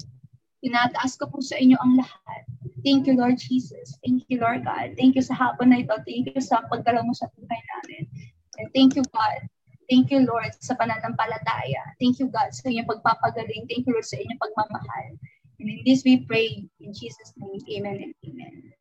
[0.64, 2.43] tinataas ko po sa inyo ang lahat.
[2.81, 4.01] Thank you, Lord Jesus.
[4.01, 4.97] Thank you, Lord God.
[4.97, 5.93] Thank you sa hapon na ito.
[6.09, 8.09] Thank you sa pagdalaw mo sa buhay namin.
[8.57, 9.45] And thank you, God.
[9.91, 11.83] Thank you, Lord, sa pananampalataya.
[11.99, 13.66] Thank you, God, sa inyong pagpapagaling.
[13.66, 15.18] Thank you, Lord, sa inyong pagmamahal.
[15.61, 17.61] And in this we pray in Jesus' name.
[17.78, 18.80] Amen and amen.